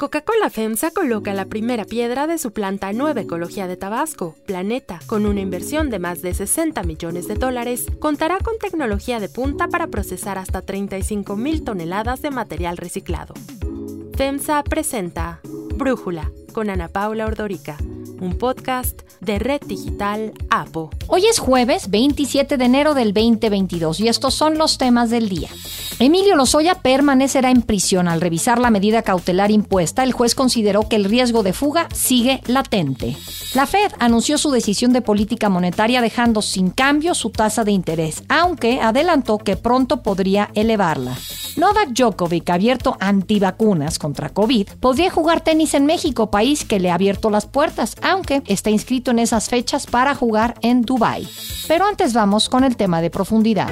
[0.00, 5.26] Coca-Cola FEMSA coloca la primera piedra de su planta Nueva Ecología de Tabasco, Planeta, con
[5.26, 9.88] una inversión de más de 60 millones de dólares, contará con tecnología de punta para
[9.88, 13.34] procesar hasta 35 mil toneladas de material reciclado.
[14.16, 15.40] FEMSA presenta
[15.74, 17.76] Brújula con Ana Paula Ordorica,
[18.20, 20.90] un podcast de Red Digital APO.
[21.08, 25.48] Hoy es jueves 27 de enero del 2022 y estos son los temas del día.
[25.98, 28.08] Emilio Lozoya permanecerá en prisión.
[28.08, 32.40] Al revisar la medida cautelar impuesta, el juez consideró que el riesgo de fuga sigue
[32.46, 33.16] latente.
[33.54, 38.22] La Fed anunció su decisión de política monetaria dejando sin cambio su tasa de interés,
[38.28, 41.16] aunque adelantó que pronto podría elevarla.
[41.56, 46.94] Novak Djokovic, abierto antivacunas contra COVID, podría jugar tenis en México, país que le ha
[46.94, 51.28] abierto las puertas, aunque está inscrito en esas fechas para jugar en Dubái.
[51.66, 53.70] Pero antes vamos con el tema de profundidad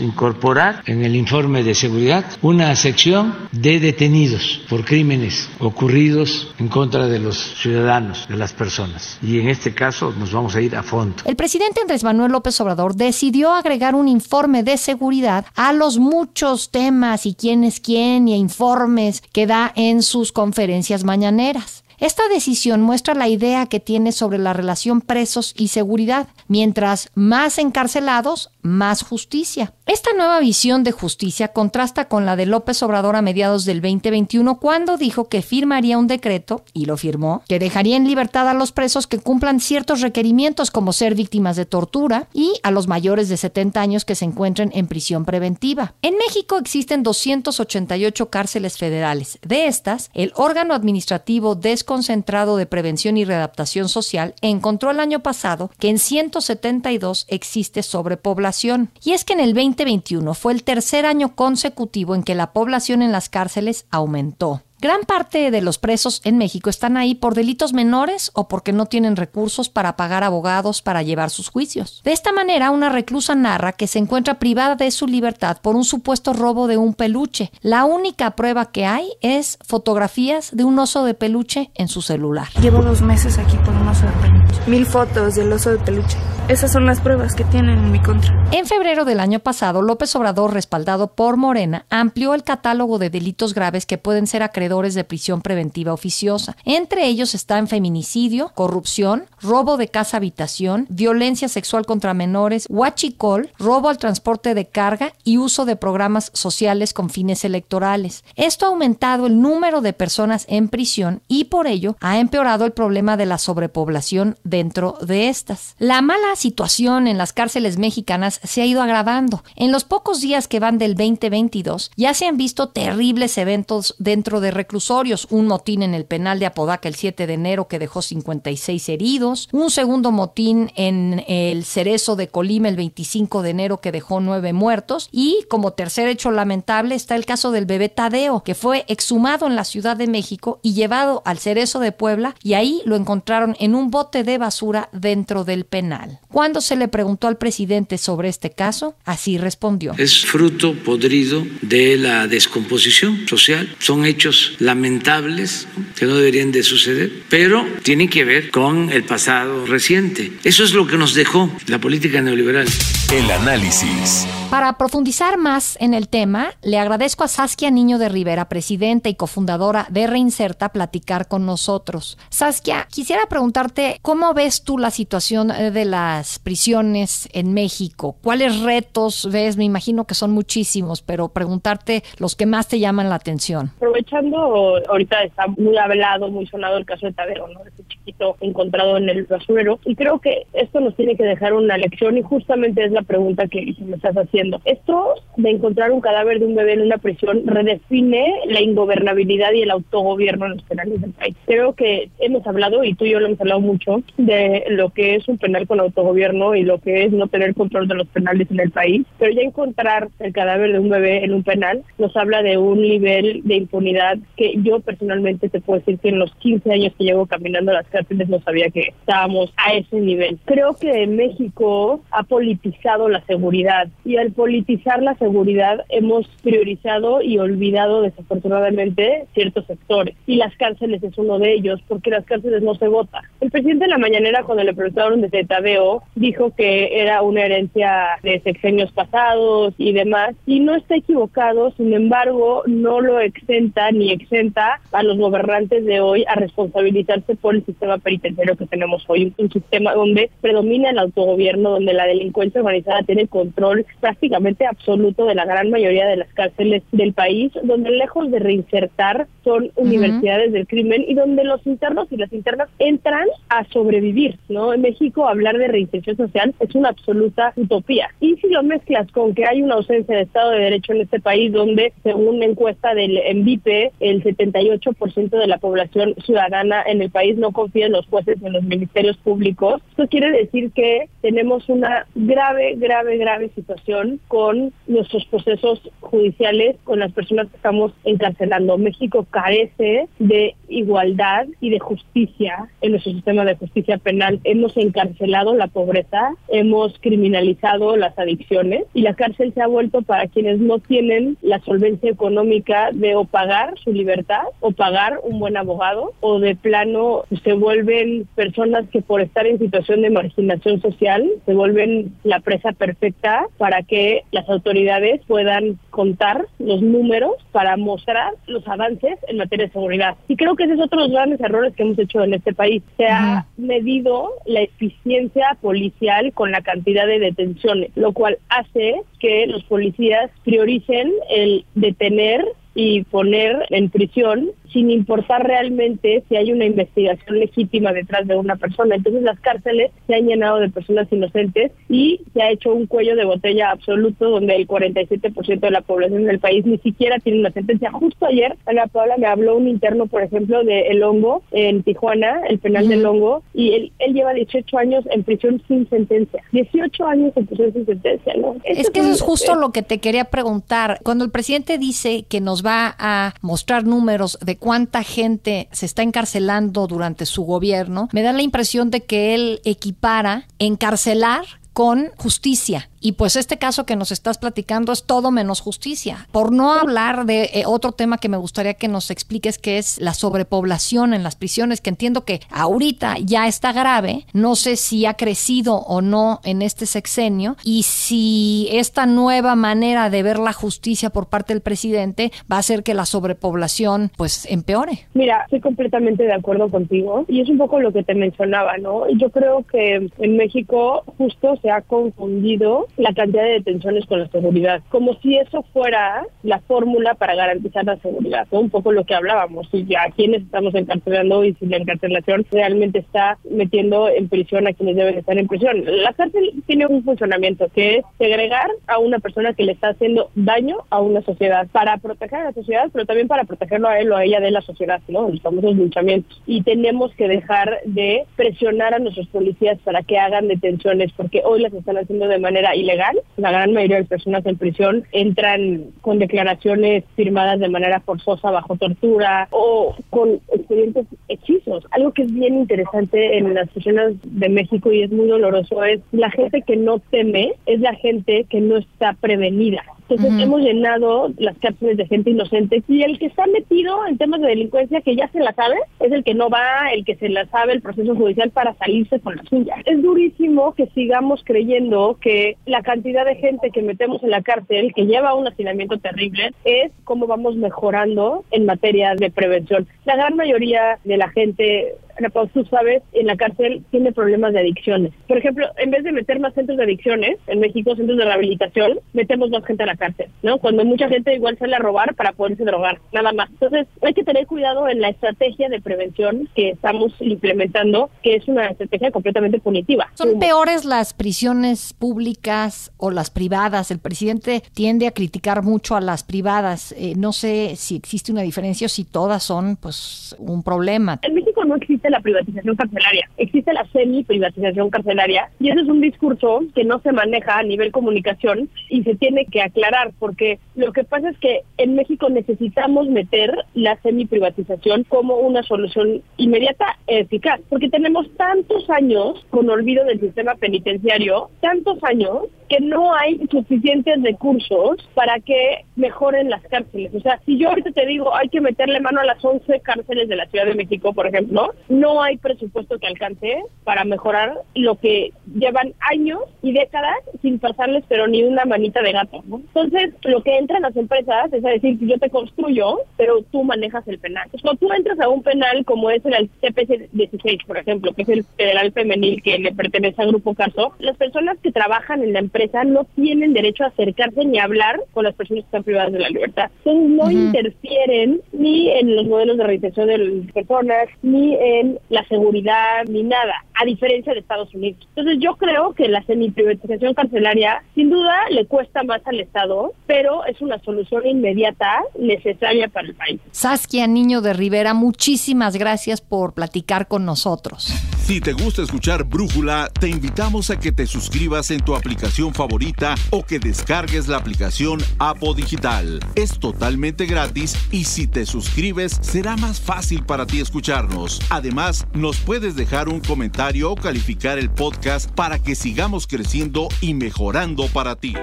[0.00, 7.06] incorporar en el informe de seguridad una sección de detenidos por crímenes ocurridos en contra
[7.06, 9.18] de los ciudadanos, de las personas.
[9.22, 11.16] Y en este caso nos vamos a ir a fondo.
[11.24, 16.70] El presidente Andrés Manuel López Obrador decidió agregar un informe de seguridad a los muchos
[16.70, 21.77] temas y quién es quién y informes que da en sus conferencias mañaneras.
[21.98, 26.28] Esta decisión muestra la idea que tiene sobre la relación presos y seguridad.
[26.46, 29.72] Mientras más encarcelados, más justicia.
[29.86, 34.60] Esta nueva visión de justicia contrasta con la de López Obrador a mediados del 2021
[34.60, 38.72] cuando dijo que firmaría un decreto, y lo firmó, que dejaría en libertad a los
[38.72, 43.38] presos que cumplan ciertos requerimientos como ser víctimas de tortura y a los mayores de
[43.38, 45.94] 70 años que se encuentren en prisión preventiva.
[46.02, 49.38] En México existen 288 cárceles federales.
[49.42, 55.70] De estas, el órgano administrativo desconcentrado de prevención y readaptación social encontró el año pasado
[55.78, 61.36] que en 172 existe sobrepoblación y es que en el 2021 fue el tercer año
[61.36, 64.62] consecutivo en que la población en las cárceles aumentó.
[64.80, 68.86] Gran parte de los presos en México están ahí por delitos menores o porque no
[68.86, 72.00] tienen recursos para pagar abogados para llevar sus juicios.
[72.04, 75.82] De esta manera, una reclusa narra que se encuentra privada de su libertad por un
[75.82, 77.50] supuesto robo de un peluche.
[77.60, 82.48] La única prueba que hay es fotografías de un oso de peluche en su celular.
[82.60, 84.70] Llevo dos meses aquí por un oso de peluche.
[84.70, 86.18] Mil fotos del oso de peluche.
[86.48, 88.34] Esas son las pruebas que tienen en mi contra.
[88.52, 93.52] En febrero del año pasado, López Obrador, respaldado por Morena, amplió el catálogo de delitos
[93.52, 96.56] graves que pueden ser acreedores de prisión preventiva oficiosa.
[96.64, 103.98] Entre ellos están feminicidio, corrupción, robo de casa-habitación, violencia sexual contra menores, huachicol, robo al
[103.98, 108.24] transporte de carga y uso de programas sociales con fines electorales.
[108.36, 112.72] Esto ha aumentado el número de personas en prisión y por ello ha empeorado el
[112.72, 115.74] problema de la sobrepoblación dentro de estas.
[115.78, 119.44] La mala situación en las cárceles mexicanas se ha ido agravando.
[119.56, 124.40] En los pocos días que van del 2022 ya se han visto terribles eventos dentro
[124.40, 128.02] de reclusorios, un motín en el penal de Apodaca el 7 de enero que dejó
[128.02, 133.92] 56 heridos, un segundo motín en el Cerezo de Colima el 25 de enero que
[133.92, 138.54] dejó 9 muertos y como tercer hecho lamentable está el caso del bebé Tadeo que
[138.54, 142.82] fue exhumado en la Ciudad de México y llevado al Cerezo de Puebla y ahí
[142.84, 146.20] lo encontraron en un bote de basura dentro del penal.
[146.28, 149.94] Cuando se le preguntó al presidente sobre este caso, así respondió.
[149.96, 153.74] Es fruto podrido de la descomposición social.
[153.78, 155.66] Son hechos lamentables
[155.96, 160.32] que no deberían de suceder, pero tienen que ver con el pasado reciente.
[160.44, 162.68] Eso es lo que nos dejó la política neoliberal.
[163.10, 164.28] El análisis.
[164.50, 169.14] Para profundizar más en el tema, le agradezco a Saskia Niño de Rivera, presidenta y
[169.14, 172.18] cofundadora de Reinserta, platicar con nosotros.
[172.30, 178.16] Saskia, quisiera preguntarte cómo ves tú la situación eh, de las prisiones en México.
[178.22, 179.58] ¿Cuáles retos ves?
[179.58, 183.70] Me imagino que son muchísimos, pero preguntarte los que más te llaman la atención.
[183.76, 187.60] Aprovechando, ahorita está muy hablado, muy sonado el caso de Tadeo, ¿no?
[187.64, 189.78] Ese chiquito encontrado en el basurero.
[189.84, 193.46] Y creo que esto nos tiene que dejar una lección y justamente es la pregunta
[193.48, 197.46] que me estás haciendo esto de encontrar un cadáver de un bebé en una prisión
[197.46, 201.36] redefine la ingobernabilidad y el autogobierno en los penales del país.
[201.46, 205.14] Creo que hemos hablado, y tú y yo lo hemos hablado mucho, de lo que
[205.14, 208.50] es un penal con autogobierno y lo que es no tener control de los penales
[208.50, 212.16] en el país, pero ya encontrar el cadáver de un bebé en un penal nos
[212.16, 216.34] habla de un nivel de impunidad que yo personalmente te puedo decir que en los
[216.36, 220.38] 15 años que llevo caminando las cárceles no sabía que estábamos a ese nivel.
[220.44, 227.38] Creo que México ha politizado la seguridad y al politizar la seguridad hemos priorizado y
[227.38, 232.74] olvidado desafortunadamente ciertos sectores y las cárceles es uno de ellos porque las cárceles no
[232.76, 233.22] se vota.
[233.40, 238.18] El presidente en la mañanera, cuando le preguntaron de Tadeo, dijo que era una herencia
[238.24, 244.10] de sexenios pasados y demás, y no está equivocado, sin embargo, no lo exenta ni
[244.10, 249.32] exenta a los gobernantes de hoy a responsabilizarse por el sistema penitenciario que tenemos hoy,
[249.38, 255.36] un sistema donde predomina el autogobierno, donde la delincuencia organizada tiene control prácticamente absoluto de
[255.36, 260.66] la gran mayoría de las cárceles del país, donde lejos de reinsertar son universidades del
[260.66, 264.72] crimen y donde los internos y las internas entran a sobrevivir, ¿no?
[264.72, 268.08] En México hablar de reinserción social es una absoluta utopía.
[268.20, 271.20] Y si lo mezclas con que hay una ausencia de Estado de Derecho en este
[271.20, 277.10] país, donde según una encuesta del ENVIPE, el 78% de la población ciudadana en el
[277.10, 281.08] país no confía en los jueces y en los ministerios públicos, esto quiere decir que
[281.22, 287.92] tenemos una grave, grave, grave situación con nuestros procesos judiciales, con las personas que estamos
[288.04, 288.78] encarcelando.
[288.78, 294.40] México carece de igualdad y de justicia en nuestro sistema de justicia penal.
[294.44, 300.28] Hemos encarcelado la pobreza, hemos criminalizado las adicciones y la cárcel se ha vuelto para
[300.28, 305.56] quienes no tienen la solvencia económica de o pagar su libertad o pagar un buen
[305.56, 311.28] abogado o de plano se vuelven personas que por estar en situación de marginación social
[311.44, 318.34] se vuelven la presa perfecta para que las autoridades puedan contar los números para mostrar
[318.46, 320.16] los avances en materia de seguridad.
[320.28, 322.54] Y creo que ese es otro de los grandes errores que hemos hecho en este
[322.54, 322.82] país.
[322.96, 329.46] Se ha medido la eficiencia policial con la cantidad de detenciones, lo cual hace que
[329.46, 332.44] los policías prioricen el detener
[332.74, 338.56] y poner en prisión sin importar realmente si hay una investigación legítima detrás de una
[338.56, 338.94] persona.
[338.94, 343.16] Entonces las cárceles se han llenado de personas inocentes y se ha hecho un cuello
[343.16, 347.52] de botella absoluto donde el 47% de la población del país ni siquiera tiene una
[347.52, 347.90] sentencia.
[347.92, 352.42] Justo ayer, Ana Paula me habló un interno, por ejemplo, de El Hongo en Tijuana,
[352.48, 356.42] el penal del Hongo, y él, él lleva 18 años en prisión sin sentencia.
[356.52, 358.56] 18 años en prisión sin sentencia, ¿no?
[358.64, 361.00] es que eso es justo lo que te quería preguntar.
[361.02, 366.02] Cuando el presidente dice que nos va a mostrar números de cuánta gente se está
[366.02, 372.90] encarcelando durante su gobierno, me da la impresión de que él equipara encarcelar con justicia.
[373.00, 376.26] Y pues este caso que nos estás platicando es todo menos justicia.
[376.32, 380.00] Por no hablar de eh, otro tema que me gustaría que nos expliques, que es
[380.00, 384.26] la sobrepoblación en las prisiones, que entiendo que ahorita ya está grave.
[384.32, 390.10] No sé si ha crecido o no en este sexenio y si esta nueva manera
[390.10, 394.46] de ver la justicia por parte del presidente va a hacer que la sobrepoblación pues
[394.50, 395.06] empeore.
[395.14, 399.08] Mira, estoy completamente de acuerdo contigo y es un poco lo que te mencionaba, ¿no?
[399.10, 404.28] Yo creo que en México justo se ha confundido la cantidad de detenciones con la
[404.28, 409.14] seguridad, como si eso fuera la fórmula para garantizar la seguridad, un poco lo que
[409.14, 414.66] hablábamos, y a quienes estamos encarcelando y si la encarcelación realmente está metiendo en prisión
[414.66, 415.84] a quienes deben estar en prisión.
[416.02, 420.30] La cárcel tiene un funcionamiento que es segregar a una persona que le está haciendo
[420.34, 424.10] daño a una sociedad para proteger a la sociedad, pero también para protegerlo a él
[424.12, 425.28] o a ella de la sociedad, ¿no?
[425.28, 426.40] Los famosos luchamientos.
[426.46, 431.60] Y tenemos que dejar de presionar a nuestros policías para que hagan detenciones, porque hoy
[431.60, 433.20] las están haciendo de manera ilegal.
[433.36, 438.76] La gran mayoría de personas en prisión entran con declaraciones firmadas de manera forzosa bajo
[438.76, 441.84] tortura o con expedientes hechizos.
[441.90, 446.00] Algo que es bien interesante en las prisiones de México y es muy doloroso es
[446.12, 449.82] la gente que no teme, es la gente que no está prevenida.
[450.08, 454.40] Entonces hemos llenado las cárceles de gente inocente y el que está metido en temas
[454.40, 457.28] de delincuencia que ya se la sabe es el que no va, el que se
[457.28, 459.76] la sabe el proceso judicial para salirse con la suya.
[459.84, 464.92] Es durísimo que sigamos creyendo que la cantidad de gente que metemos en la cárcel,
[464.94, 469.86] que lleva un hacinamiento terrible, es cómo vamos mejorando en materia de prevención.
[470.04, 474.60] La gran mayoría de la gente Ana tú sabes, en la cárcel tiene problemas de
[474.60, 475.12] adicciones.
[475.26, 479.00] Por ejemplo, en vez de meter más centros de adicciones, en México centros de rehabilitación,
[479.12, 480.58] metemos más gente a la cárcel, ¿no?
[480.58, 483.50] Cuando mucha gente igual sale a robar para poderse drogar, nada más.
[483.50, 488.48] Entonces, hay que tener cuidado en la estrategia de prevención que estamos implementando, que es
[488.48, 490.10] una estrategia completamente punitiva.
[490.14, 493.90] ¿Son peores las prisiones públicas o las privadas?
[493.90, 496.92] El presidente tiende a criticar mucho a las privadas.
[496.98, 501.20] Eh, no sé si existe una diferencia o si todas son, pues, un problema.
[501.22, 506.00] En México no existe la privatización carcelaria, existe la semi-privatización carcelaria y ese es un
[506.00, 510.92] discurso que no se maneja a nivel comunicación y se tiene que aclarar porque lo
[510.92, 517.60] que pasa es que en México necesitamos meter la semi-privatización como una solución inmediata eficaz
[517.68, 524.22] porque tenemos tantos años con olvido del sistema penitenciario, tantos años que no hay suficientes
[524.22, 527.14] recursos para que mejoren las cárceles.
[527.14, 530.28] O sea, si yo ahorita te digo hay que meterle mano a las 11 cárceles
[530.28, 532.22] de la Ciudad de México, por ejemplo, ¿no?
[532.22, 538.26] Hay presupuesto que alcance para mejorar lo que llevan años y décadas sin pasarles pero
[538.26, 539.56] ni una manita de gato, ¿no?
[539.56, 544.06] Entonces, lo que entran las empresas es a decir, yo te construyo, pero tú manejas
[544.08, 544.48] el penal.
[544.50, 548.22] Pues cuando tú entras a un penal como es el CPC 16, por ejemplo, que
[548.22, 552.32] es el federal femenil que le pertenece al Grupo Caso, las personas que trabajan en
[552.32, 555.84] la empresa no tienen derecho a acercarse ni a hablar con las personas que están
[555.84, 556.70] privadas de la libertad.
[556.84, 562.26] Entonces, no interfieren ni en los modelos de realización de las personas, ni en la
[562.28, 565.06] seguridad, ni nada, a diferencia de Estados Unidos.
[565.14, 570.44] Entonces, yo creo que la semiprivatización carcelaria, sin duda, le cuesta más al Estado, pero
[570.46, 573.40] es una solución inmediata necesaria para el país.
[573.52, 577.92] Saskia Niño de Rivera, muchísimas gracias por platicar con nosotros.
[578.24, 583.14] Si te gusta escuchar Brújula, te invitamos a que te suscribas en tu aplicación favorita
[583.30, 586.20] o que descargues la aplicación Apo Digital.
[586.34, 591.40] Es totalmente gratis y si te suscribes será más fácil para ti escucharnos.
[591.48, 597.12] Además, nos puedes dejar un comentario o calificar el podcast para que sigamos creciendo y
[597.12, 598.34] mejorando para ti.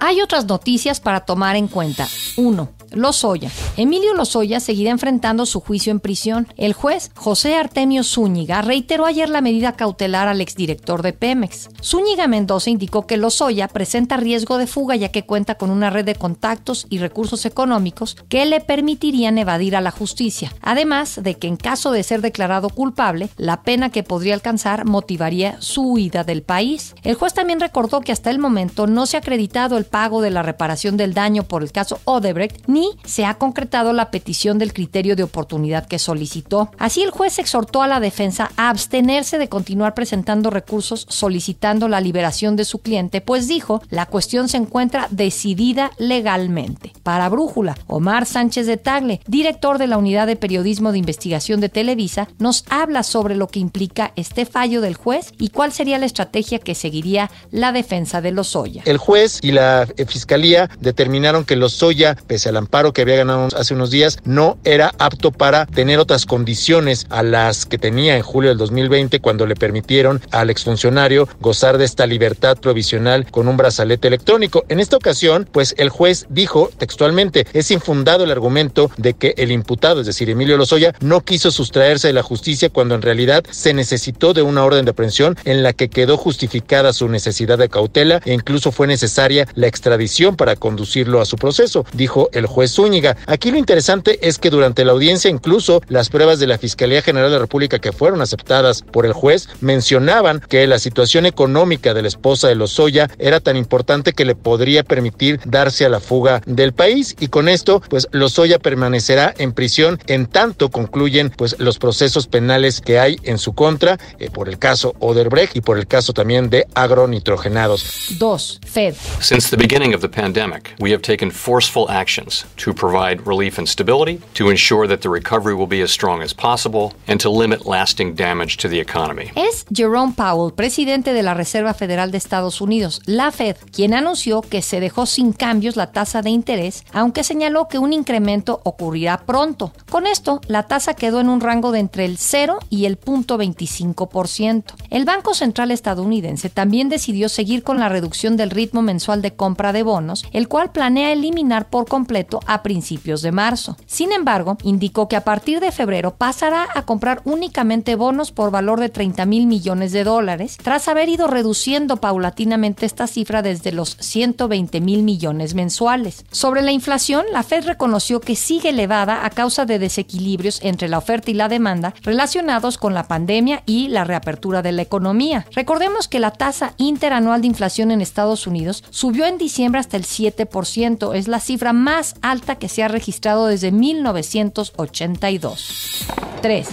[0.00, 2.06] Hay otras noticias para tomar en cuenta.
[2.36, 2.75] 1.
[2.96, 3.50] Lozoya.
[3.76, 6.48] Emilio Lozoya seguirá enfrentando su juicio en prisión.
[6.56, 11.68] El juez José Artemio Zúñiga reiteró ayer la medida cautelar al exdirector de Pemex.
[11.82, 16.06] Zúñiga Mendoza indicó que Lozoya presenta riesgo de fuga ya que cuenta con una red
[16.06, 20.52] de contactos y recursos económicos que le permitirían evadir a la justicia.
[20.62, 25.60] Además de que en caso de ser declarado culpable, la pena que podría alcanzar motivaría
[25.60, 26.94] su huida del país.
[27.02, 30.30] El juez también recordó que hasta el momento no se ha acreditado el pago de
[30.30, 34.72] la reparación del daño por el caso Odebrecht ni se ha concretado la petición del
[34.72, 36.70] criterio de oportunidad que solicitó.
[36.78, 42.00] Así el juez exhortó a la defensa a abstenerse de continuar presentando recursos solicitando la
[42.00, 46.92] liberación de su cliente, pues dijo, la cuestión se encuentra decidida legalmente.
[47.02, 51.68] Para Brújula, Omar Sánchez de Tagle, director de la Unidad de Periodismo de Investigación de
[51.68, 56.06] Televisa, nos habla sobre lo que implica este fallo del juez y cuál sería la
[56.06, 58.82] estrategia que seguiría la defensa de Lozoya.
[58.84, 63.74] El juez y la fiscalía determinaron que Lozoya, pese al amparo que había ganado hace
[63.74, 68.50] unos días, no era apto para tener otras condiciones a las que tenía en julio
[68.50, 74.08] del 2020 cuando le permitieron al exfuncionario gozar de esta libertad provisional con un brazalete
[74.08, 74.64] electrónico.
[74.68, 79.52] En esta ocasión, pues el juez dijo textualmente, es infundado el argumento de que el
[79.52, 83.74] imputado, es decir, Emilio Lozoya, no quiso sustraerse de la justicia cuando en realidad se
[83.74, 88.20] necesitó de una orden de aprehensión en la que quedó justificada su necesidad de cautela
[88.24, 93.16] e incluso fue necesaria la extradición para conducirlo a su proceso, dijo el juez Zúñiga.
[93.26, 97.30] Aquí lo interesante es que durante la audiencia incluso las pruebas de la Fiscalía General
[97.30, 102.02] de la República que fueron aceptadas por el juez mencionaban que la situación económica de
[102.02, 106.40] la esposa de Lozoya era tan importante que le podría permitir darse a la fuga
[106.46, 111.78] del país y con esto pues Lozoya permanecerá en prisión en tanto concluyen pues los
[111.78, 115.86] procesos penales que hay en su contra eh, por el caso Oderbrecht y por el
[115.86, 118.16] caso también de agronitrogenados.
[118.18, 118.60] 2.
[118.64, 118.94] Fed.
[119.20, 123.68] Since the beginning of the pandemic, we have taken forceful actions to provide relief and
[123.68, 127.66] stability, to ensure that the recovery will be as strong as possible, and to limit
[127.66, 129.30] lasting damage to the economy.
[129.34, 134.42] Es Jerome Powell, presidente de la Reserva Federal de Estados Unidos, la Fed, quien anunció
[134.42, 139.18] que se dejó sin cambios la tasa de interés, aunque señaló que un incremento ocurrirá
[139.26, 139.72] pronto.
[139.90, 144.64] Con esto, la tasa quedó en un rango de entre el 0 y el 0.25%.
[144.90, 149.72] El Banco Central estadounidense también decidió seguir con la reducción del ritmo mensual de compra
[149.72, 153.76] de bonos, el cual planea eliminar por completo a principios de marzo.
[153.86, 158.80] Sin embargo, indicó que a partir de febrero pasará a comprar únicamente bonos por valor
[158.80, 163.96] de 30 mil millones de dólares, tras haber ido reduciendo paulatinamente esta cifra desde los
[164.00, 166.24] 120 mil millones mensuales.
[166.30, 170.98] Sobre la inflación, la Fed reconoció que sigue elevada a causa de desequilibrios entre la
[170.98, 175.46] oferta y la demanda relacionados con la pandemia y la reapertura de la economía.
[175.52, 180.04] Recordemos que la tasa interanual de inflación en Estados Unidos subió en diciembre hasta el
[180.04, 186.06] 7%, es la cifra más alta que se ha registrado desde 1982.
[186.42, 186.68] 3.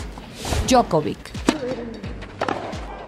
[0.68, 1.53] Djokovic.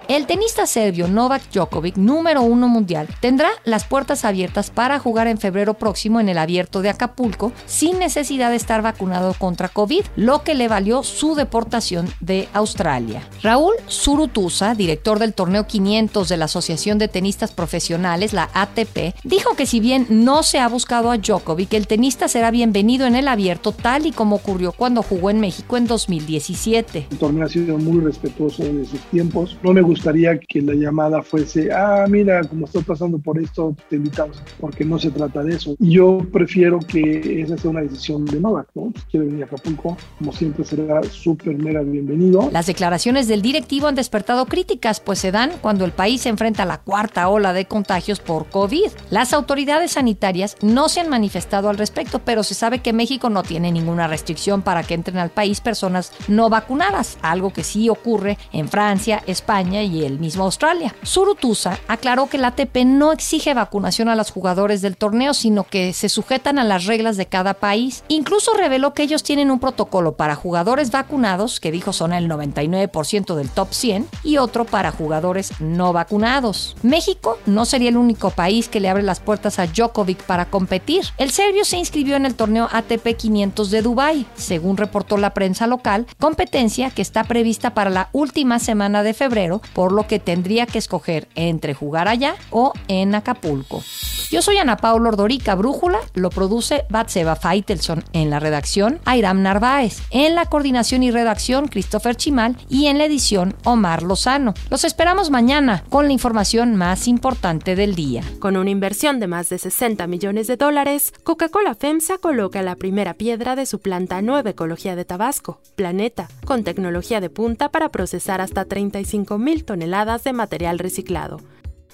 [0.07, 5.39] El tenista serbio Novak Djokovic, número uno mundial, tendrá las puertas abiertas para jugar en
[5.39, 10.43] febrero próximo en el abierto de Acapulco sin necesidad de estar vacunado contra COVID, lo
[10.43, 13.27] que le valió su deportación de Australia.
[13.41, 19.55] Raúl Surutusa, director del torneo 500 de la Asociación de Tenistas Profesionales, la ATP, dijo
[19.55, 23.27] que si bien no se ha buscado a Djokovic, el tenista será bienvenido en el
[23.27, 27.07] abierto tal y como ocurrió cuando jugó en México en 2017.
[27.09, 29.57] El torneo ha sido muy respetuoso de sus tiempos.
[29.63, 33.95] No me gustaría que la llamada fuese, ah, mira, como estoy pasando por esto, te
[33.95, 35.75] invitamos, porque no se trata de eso.
[35.79, 38.91] Yo prefiero que esa sea una decisión de Novak, ¿no?
[38.95, 42.49] Si quiere venir a Acapulco, como siempre será súper mega bienvenido.
[42.51, 46.63] Las declaraciones del directivo han despertado críticas, pues se dan cuando el país se enfrenta
[46.63, 48.91] a la cuarta ola de contagios por COVID.
[49.09, 53.43] Las autoridades sanitarias no se han manifestado al respecto, pero se sabe que México no
[53.43, 58.37] tiene ninguna restricción para que entren al país personas no vacunadas, algo que sí ocurre
[58.51, 60.95] en Francia, España y el mismo Australia.
[61.03, 65.93] Surutusa aclaró que la ATP no exige vacunación a los jugadores del torneo, sino que
[65.93, 68.03] se sujetan a las reglas de cada país.
[68.07, 73.35] Incluso reveló que ellos tienen un protocolo para jugadores vacunados, que dijo son el 99%
[73.35, 76.75] del top 100, y otro para jugadores no vacunados.
[76.83, 81.05] México no sería el único país que le abre las puertas a Djokovic para competir.
[81.17, 85.67] El serbio se inscribió en el torneo ATP 500 de Dubái, según reportó la prensa
[85.67, 90.65] local, competencia que está prevista para la última semana de febrero, por lo que tendría
[90.65, 93.83] que escoger entre jugar allá o en Acapulco.
[94.31, 100.01] Yo soy Ana Paula Ordorica Brújula, lo produce Batseba Faitelson en la redacción, Airam Narváez,
[100.09, 104.53] en la coordinación y redacción Christopher Chimal y en la edición Omar Lozano.
[104.69, 108.23] Los esperamos mañana con la información más importante del día.
[108.39, 113.13] Con una inversión de más de 60 millones de dólares, Coca-Cola FEMSA coloca la primera
[113.13, 118.39] piedra de su planta Nueva Ecología de Tabasco, Planeta, con tecnología de punta para procesar
[118.39, 121.39] hasta 35 mil toneladas de material reciclado.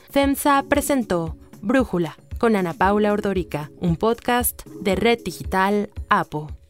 [0.10, 6.61] FEMSA presentó Brújula con Ana Paula Ordorica, un podcast de Red Digital APO.